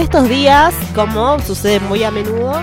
[0.00, 2.54] estos días, como sucede muy a menudo,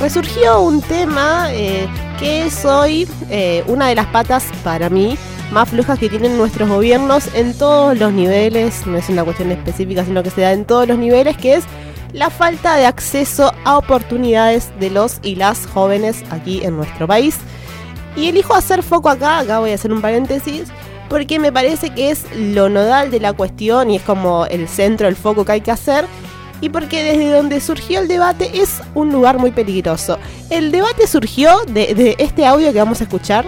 [0.00, 1.88] resurgió un tema eh,
[2.20, 5.18] que es hoy eh, una de las patas para mí
[5.50, 10.04] más flojas que tienen nuestros gobiernos en todos los niveles, no es una cuestión específica,
[10.04, 11.64] sino que se da en todos los niveles, que es
[12.12, 17.36] la falta de acceso a oportunidades de los y las jóvenes aquí en nuestro país.
[18.14, 20.68] Y elijo hacer foco acá, acá voy a hacer un paréntesis,
[21.08, 25.08] porque me parece que es lo nodal de la cuestión y es como el centro,
[25.08, 26.06] el foco que hay que hacer.
[26.60, 30.18] Y porque desde donde surgió el debate es un lugar muy peligroso.
[30.50, 33.44] El debate surgió de, este audio que vamos a escuchar.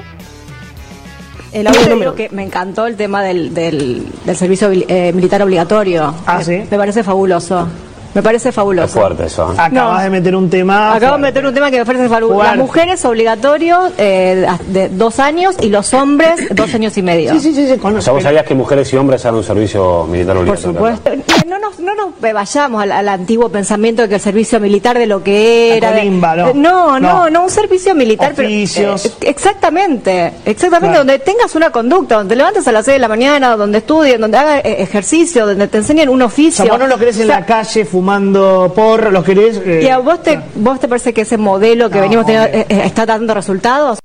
[1.53, 6.15] El audio número que me encantó el tema del, del, servicio eh, militar obligatorio.
[6.27, 6.63] Ah, sí.
[6.71, 7.67] Me parece fabuloso.
[8.15, 8.87] Me parece fabuloso.
[8.87, 9.55] Es fuerte eso.
[9.57, 10.95] Acabas de meter un tema.
[10.95, 12.43] Acabo de meter un tema que me parece fabuloso.
[12.43, 17.33] Las mujeres obligatorios eh, de dos años y los hombres dos años y medio.
[17.33, 17.67] Sí, sí, sí.
[17.67, 17.81] sí.
[17.81, 20.81] O sea, vos sabías que mujeres y hombres hagan un servicio militar obligatorio.
[20.81, 21.28] Por supuesto.
[21.69, 25.23] No nos, no nos vayamos al, antiguo pensamiento de que el servicio militar de lo
[25.23, 25.93] que era.
[26.05, 26.55] ¿no?
[26.55, 28.33] no, no, no, un servicio militar.
[28.33, 29.03] Oficios.
[29.03, 30.99] Pero, eh, exactamente, exactamente.
[30.99, 34.21] Donde tengas una conducta, donde te levantes a las 6 de la mañana, donde estudien,
[34.21, 36.65] donde hagas eh, ejercicio, donde te enseñen un oficio.
[36.65, 39.61] O sea, vos no lo crees en la calle fumando porro, los querés.
[39.65, 42.67] Eh, ¿Y a vos te, vos te parece que ese modelo que venimos teniendo eh,
[42.69, 43.99] está dando resultados?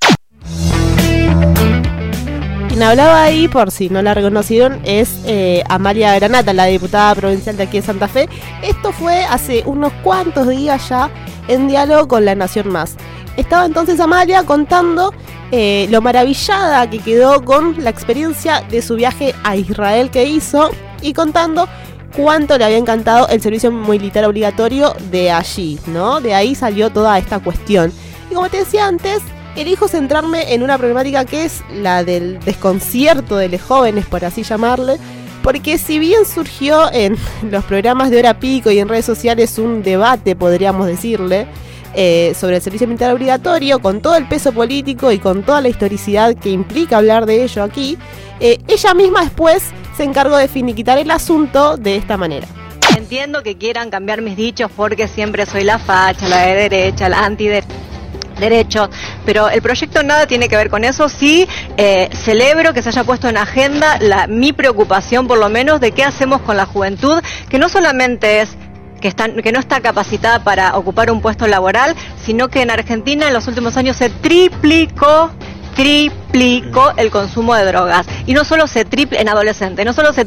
[2.73, 5.19] Quien hablaba ahí, por si no la reconocieron, es
[5.69, 8.27] Amalia Granata, la diputada provincial de aquí de Santa Fe.
[8.63, 11.11] Esto fue hace unos cuantos días ya
[11.47, 12.95] en diálogo con La Nación Más.
[13.37, 15.13] Estaba entonces Amalia contando
[15.51, 21.13] lo maravillada que quedó con la experiencia de su viaje a Israel que hizo y
[21.13, 21.69] contando
[22.17, 26.21] cuánto le había encantado el servicio militar obligatorio de allí, ¿no?
[26.21, 27.93] De ahí salió toda esta cuestión.
[28.31, 29.21] Y como te decía antes,
[29.55, 34.43] elijo centrarme en una problemática que es la del desconcierto de los jóvenes, por así
[34.43, 34.97] llamarle,
[35.41, 37.17] porque si bien surgió en
[37.51, 41.47] los programas de hora pico y en redes sociales un debate, podríamos decirle,
[41.95, 45.69] eh, sobre el servicio militar obligatorio, con todo el peso político y con toda la
[45.69, 47.99] historicidad que implica hablar de ello aquí,
[48.39, 49.63] eh, ella misma después
[49.95, 52.47] se encargó de finiquitar el asunto de esta manera.
[52.97, 57.25] Entiendo que quieran cambiar mis dichos porque siempre soy la facha, la de derecha, la
[57.25, 57.47] anti
[58.39, 58.89] derecho,
[59.25, 61.09] pero el proyecto nada tiene que ver con eso.
[61.09, 65.79] Sí, eh, celebro que se haya puesto en agenda la, mi preocupación, por lo menos,
[65.79, 68.49] de qué hacemos con la juventud, que no solamente es
[69.01, 73.47] que, no está capacitada para ocupar un puesto laboral, sino que en Argentina en los
[73.47, 75.31] últimos años se triplicó
[75.75, 78.05] triplicó el consumo de drogas.
[78.27, 80.25] Y no solo se triple en adolescentes, no solo se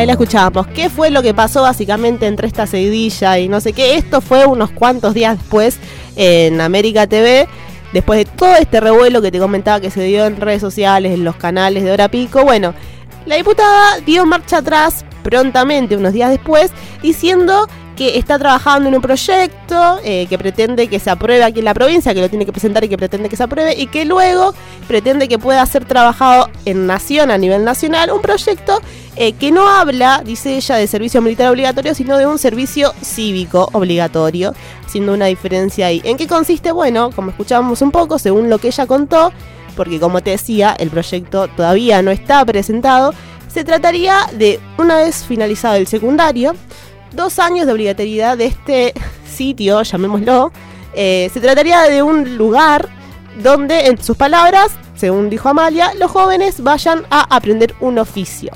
[0.00, 0.66] Ahí la escuchábamos.
[0.68, 3.96] ¿Qué fue lo que pasó básicamente entre esta seguidilla y no sé qué?
[3.96, 5.78] Esto fue unos cuantos días después
[6.16, 7.46] en América TV.
[7.92, 11.22] Después de todo este revuelo que te comentaba que se dio en redes sociales, en
[11.22, 12.44] los canales de Hora Pico.
[12.44, 12.72] Bueno,
[13.26, 16.70] la diputada dio marcha atrás prontamente, unos días después,
[17.02, 17.68] diciendo
[18.00, 21.74] que está trabajando en un proyecto eh, que pretende que se apruebe aquí en la
[21.74, 24.54] provincia, que lo tiene que presentar y que pretende que se apruebe, y que luego
[24.88, 28.80] pretende que pueda ser trabajado en nación, a nivel nacional, un proyecto
[29.16, 33.68] eh, que no habla, dice ella, de servicio militar obligatorio, sino de un servicio cívico
[33.74, 34.54] obligatorio,
[34.86, 36.00] haciendo una diferencia ahí.
[36.02, 36.72] ¿En qué consiste?
[36.72, 39.30] Bueno, como escuchábamos un poco, según lo que ella contó,
[39.76, 43.12] porque como te decía, el proyecto todavía no está presentado,
[43.46, 46.54] se trataría de, una vez finalizado el secundario,
[47.12, 48.94] dos años de obligatoriedad de este
[49.26, 50.52] sitio, llamémoslo.
[50.94, 52.88] Eh, se trataría de un lugar
[53.42, 58.52] donde, en sus palabras, según dijo Amalia, los jóvenes vayan a aprender un oficio.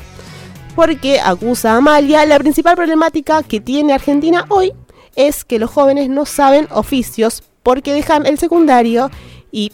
[0.74, 4.72] Porque, acusa Amalia, la principal problemática que tiene Argentina hoy
[5.14, 9.10] es que los jóvenes no saben oficios porque dejan el secundario
[9.52, 9.72] y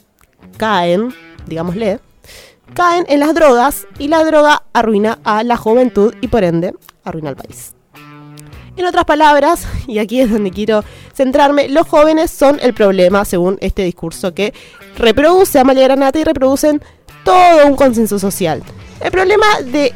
[0.58, 1.14] caen,
[1.46, 2.00] digámosle,
[2.74, 6.74] caen en las drogas y la droga arruina a la juventud y por ende
[7.04, 7.74] arruina al país.
[8.80, 10.82] En otras palabras, y aquí es donde quiero
[11.12, 14.55] centrarme, los jóvenes son el problema según este discurso que
[14.96, 16.81] reproduce Amalia Granata y reproducen
[17.22, 18.62] todo un consenso social.
[19.02, 19.93] El problema de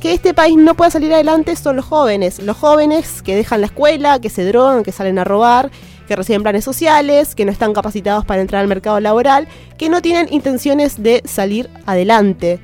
[0.00, 3.66] que este país no pueda salir adelante son los jóvenes, los jóvenes que dejan la
[3.66, 5.72] escuela, que se drogan, que salen a robar,
[6.06, 10.00] que reciben planes sociales, que no están capacitados para entrar al mercado laboral, que no
[10.00, 12.60] tienen intenciones de salir adelante.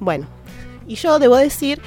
[0.00, 0.28] Bueno,
[0.86, 1.82] y yo debo decir,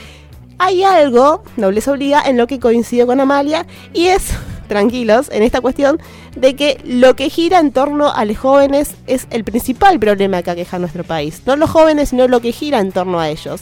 [0.60, 4.32] hay algo, nobleza obliga, en lo que coincido con Amalia, y es,
[4.68, 6.00] tranquilos, en esta cuestión,
[6.36, 10.52] de que lo que gira en torno a los jóvenes es el principal problema que
[10.52, 11.42] aqueja nuestro país.
[11.46, 13.62] No los jóvenes, sino lo que gira en torno a ellos.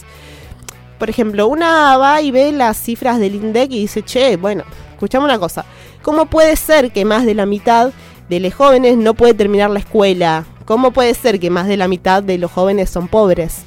[0.98, 5.28] Por ejemplo, una va y ve las cifras del INDEC y dice, che, bueno, escuchamos
[5.28, 5.64] una cosa.
[6.02, 7.92] ¿Cómo puede ser que más de la mitad
[8.28, 10.46] de los jóvenes no puede terminar la escuela?
[10.64, 13.66] ¿Cómo puede ser que más de la mitad de los jóvenes son pobres?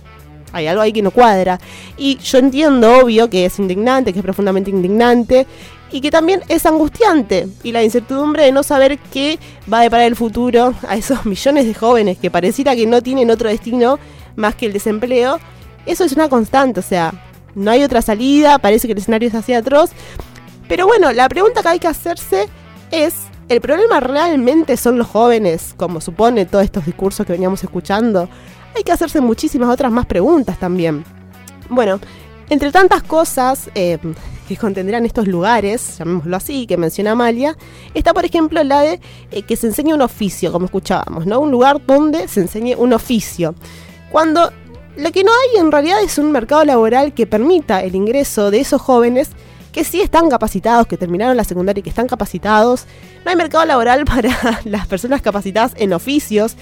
[0.51, 1.60] Hay algo ahí que no cuadra.
[1.98, 5.48] Y yo entiendo, obvio, que es indignante, que es profundamente indignante
[5.92, 7.48] y que también es angustiante.
[7.63, 9.40] Y la incertidumbre de no saber qué
[9.72, 13.31] va a deparar el futuro a esos millones de jóvenes que pareciera que no tienen
[13.31, 14.00] otro destino
[14.36, 15.40] más que el desempleo,
[15.86, 17.13] eso es una constante, o sea,
[17.56, 19.92] no hay otra salida, parece que el escenario es así atroz.
[20.68, 22.48] Pero bueno, la pregunta que hay que hacerse
[22.92, 23.16] es,
[23.50, 28.30] ¿el problema realmente son los jóvenes, como supone todos estos discursos que veníamos escuchando?
[28.75, 31.04] Hay que hacerse muchísimas otras más preguntas también.
[31.69, 32.00] Bueno,
[32.50, 34.00] entre tantas cosas eh,
[34.48, 37.56] que contendrán estos lugares, llamémoslo así, que menciona Amalia,
[37.94, 39.00] está por ejemplo la de
[39.31, 41.39] eh, que se enseñe un oficio, como escuchábamos, ¿no?
[41.39, 43.54] Un lugar donde se enseñe un oficio.
[44.12, 44.51] Cuando
[44.98, 48.60] lo que no hay en realidad es un mercado laboral que permita el ingreso de
[48.60, 49.30] esos jóvenes
[49.71, 52.86] que sí están capacitados, que terminaron la secundaria y que están capacitados.
[53.24, 56.56] No hay mercado laboral para las personas capacitadas en oficios,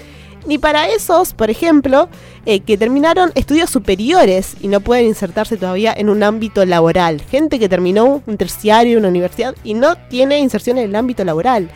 [0.48, 2.08] ni para esos, por ejemplo,
[2.46, 7.20] eh, que terminaron estudios superiores y no pueden insertarse todavía en un ámbito laboral.
[7.20, 11.68] Gente que terminó un terciario, una universidad y no tiene inserción en el ámbito laboral.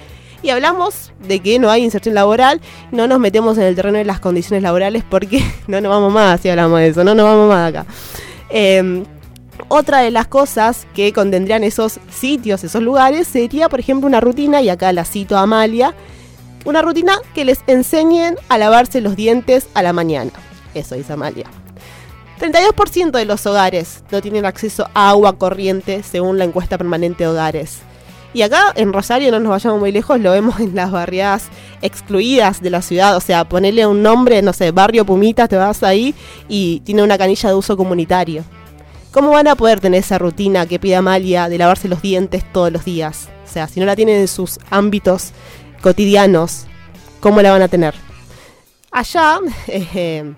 [0.43, 4.07] Y hablamos de que no hay inserción laboral, no nos metemos en el terreno de
[4.07, 7.49] las condiciones laborales porque no nos vamos más si hablamos de eso, no nos vamos
[7.51, 7.87] más acá.
[8.49, 9.05] Em,
[9.69, 14.63] otra de las cosas que contendrían esos sitios, esos lugares, sería, por ejemplo, una rutina,
[14.63, 15.95] y acá la cito a Amalia,
[16.65, 20.33] una rutina que les enseñen a lavarse los dientes a la mañana.
[20.75, 21.47] Eso dice Amalia.
[22.41, 27.31] 32% de los hogares no tienen acceso a agua corriente según la encuesta permanente de
[27.31, 27.79] hogares.
[28.35, 31.49] Y acá en Rosario, no nos vayamos muy lejos, lo vemos en las barriadas
[31.83, 33.17] excluidas de la ciudad.
[33.17, 36.15] O sea, ponerle un nombre, no sé, barrio Pumitas, te vas ahí
[36.49, 38.43] y tiene una canilla de uso comunitario.
[39.13, 42.73] ¿Cómo van a poder tener esa rutina que pide Amalia de lavarse los dientes todos
[42.73, 43.29] los días?
[43.45, 45.33] O sea, si no la tienen en sus ámbitos
[45.83, 46.67] cotidianos,
[47.21, 47.95] ¿cómo la van a tener?
[48.91, 50.33] Allá, eh,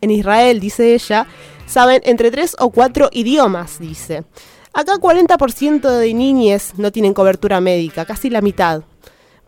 [0.00, 1.26] en Israel, dice ella,
[1.66, 4.24] saben entre tres o cuatro idiomas, dice.
[4.72, 8.82] Acá 40% de niñes no tienen cobertura médica, casi la mitad.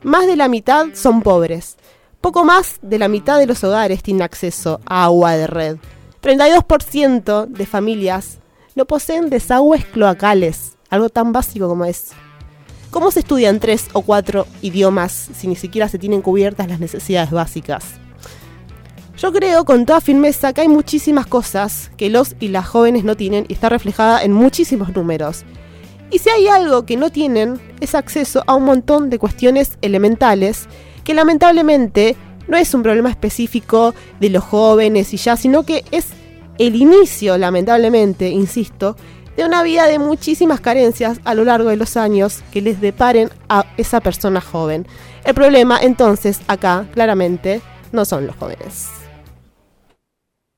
[0.02, 1.76] Más de la mitad son pobres.
[2.20, 5.76] Poco más de la mitad de los hogares tienen acceso a agua de red.
[6.22, 8.38] 32% de familias
[8.74, 12.12] no poseen desagües cloacales, algo tan básico como es.
[12.90, 17.30] ¿Cómo se estudian tres o cuatro idiomas si ni siquiera se tienen cubiertas las necesidades
[17.30, 17.84] básicas?
[19.18, 23.16] Yo creo con toda firmeza que hay muchísimas cosas que los y las jóvenes no
[23.16, 25.44] tienen y está reflejada en muchísimos números.
[26.10, 30.66] Y si hay algo que no tienen es acceso a un montón de cuestiones elementales
[31.04, 36.06] que lamentablemente no es un problema específico de los jóvenes y ya, sino que es
[36.56, 38.96] el inicio, lamentablemente, insisto,
[39.38, 43.30] de una vida de muchísimas carencias a lo largo de los años que les deparen
[43.48, 44.84] a esa persona joven.
[45.24, 47.60] El problema entonces acá, claramente,
[47.92, 48.97] no son los jóvenes.